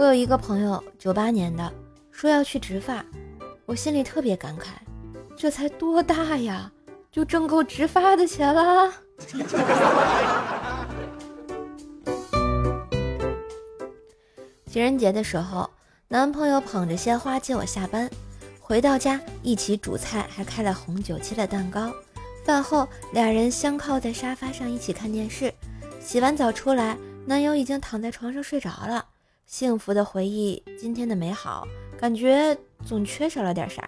[0.00, 1.70] 我有一个朋友，九八年的，
[2.10, 3.04] 说要去植发，
[3.66, 4.68] 我心里特别感慨，
[5.36, 6.72] 这才多大呀，
[7.12, 8.90] 就挣够植发的钱了。
[14.66, 15.68] 情人节的时候，
[16.08, 18.10] 男朋友捧着鲜花接我下班，
[18.58, 21.92] 回到家一起煮菜，还开了红酒，切了蛋糕。
[22.42, 25.52] 饭后，俩人相靠在沙发上一起看电视。
[26.00, 29.04] 洗完澡出来，男友已经躺在床上睡着了。
[29.50, 31.66] 幸福的回忆今天的美好，
[31.98, 33.82] 感觉总缺少了点啥。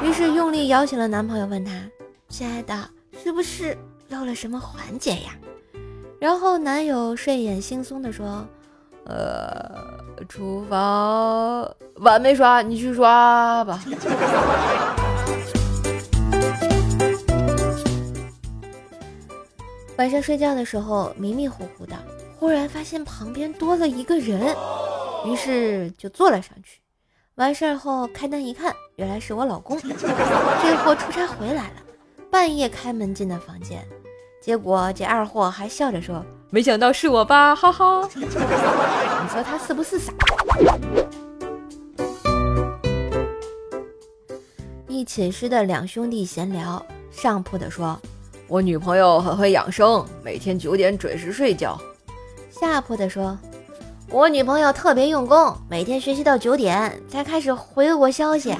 [0.00, 1.72] 于是用力摇醒了男朋友，问他
[2.30, 2.88] ：“亲爱的，
[3.20, 3.76] 是不是
[4.10, 5.34] 漏了什么环节呀？”
[6.20, 8.46] 然后男友睡眼惺忪地说
[9.06, 9.60] ：“呃，
[10.28, 13.82] 厨房碗没刷，你去刷吧。”
[19.98, 21.96] 晚上睡觉的时候迷迷糊糊的。
[22.38, 24.54] 忽然发现旁边多了一个人，
[25.26, 26.80] 于是就坐了上去。
[27.34, 29.76] 完事儿后开灯一看，原来是我老公。
[29.82, 31.74] 这货出差回来了，
[32.30, 33.84] 半夜开门进的房间，
[34.40, 38.08] 结果这二货还笑着说：“没想到是我吧，哈哈。
[38.14, 38.24] ”你
[39.28, 40.12] 说他是不是傻？
[44.86, 48.00] 一寝室的两兄弟闲聊，上铺的说
[48.46, 51.76] ：“我女朋友很会养生，每天九点准时睡觉。”
[52.50, 53.38] 下铺的说
[54.10, 58.54] ：“我女朋友特别用功，每天学习到九点才开始回我消息。”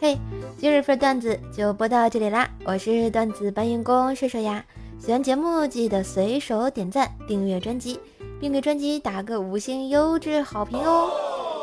[0.00, 0.18] 嘿，
[0.58, 2.48] 今日份段子就播到这里啦！
[2.64, 4.64] 我是段子搬运工瘦瘦呀，
[4.98, 8.00] 喜欢节目记得随手点赞、订阅专辑，
[8.40, 11.10] 并给专辑打个五星优质好评哦！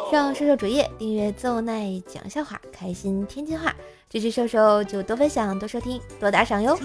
[0.09, 3.75] 上瘦瘦主页订阅奏奈讲笑话，开心天津话，
[4.09, 6.79] 支持瘦瘦就多分享、多收听、多打赏哟！